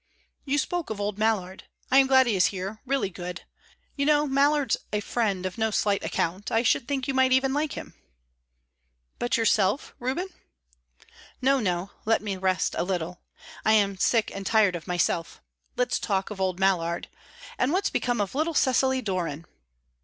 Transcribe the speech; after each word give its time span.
"You 0.45 0.57
spoke 0.57 0.89
of 0.89 0.99
old 0.99 1.19
Mallard. 1.19 1.65
I'm 1.91 2.07
glad 2.07 2.25
he 2.25 2.35
is 2.35 2.47
here, 2.47 2.81
really 2.87 3.11
glad. 3.11 3.41
You 3.95 4.03
know, 4.07 4.25
Mallard's 4.25 4.75
a 4.91 4.99
fellow 4.99 5.41
of 5.45 5.59
no 5.59 5.69
slight 5.69 6.03
account; 6.03 6.51
I 6.51 6.63
should 6.63 6.87
think 6.87 7.07
you 7.07 7.13
might 7.13 7.31
even 7.31 7.53
like 7.53 7.73
him." 7.73 7.93
"But 9.19 9.37
yourself, 9.37 9.93
Reuben?" 9.99 10.29
"No, 11.39 11.59
no; 11.59 11.91
let 12.03 12.23
me 12.23 12.35
rest 12.35 12.73
a 12.79 12.83
little. 12.83 13.21
I'm 13.63 13.95
sick 13.95 14.31
and 14.33 14.43
tired 14.43 14.75
of 14.75 14.87
myself. 14.87 15.39
Let's 15.77 15.99
talk 15.99 16.31
of 16.31 16.41
old 16.41 16.59
Mallard. 16.59 17.07
And 17.59 17.71
what's 17.71 17.91
become 17.91 18.19
of 18.19 18.33
little 18.33 18.55
Cecily 18.55 19.03
Doran?" 19.03 19.45